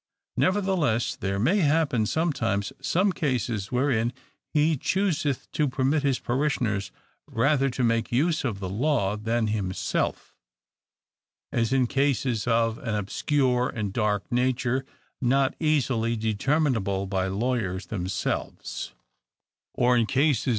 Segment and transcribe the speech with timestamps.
[0.35, 4.13] Nevertheless, there may happen sometimes some cases, wherein
[4.51, 6.89] he chooseth to permit his parishioners
[7.27, 10.33] rather to make use of the law, than himself:
[11.51, 14.87] as in cases of an obscure and dark nature,
[15.21, 18.95] not easily determinable by lawyers themselves;
[19.75, 20.49] or in cases 52 THE COUNTRY PARSON.